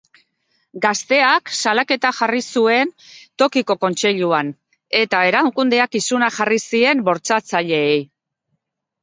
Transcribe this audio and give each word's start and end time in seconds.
Gazteak 0.83 1.51
salaketa 1.57 2.09
jarri 2.19 2.41
zuen 2.53 2.93
tokiko 3.43 3.75
kontseiluan, 3.85 4.49
eta 5.03 5.21
erakundeak 5.33 6.01
isuna 6.01 6.33
jarri 6.41 6.61
zien 6.71 7.07
bortxatzaileei. 7.13 7.95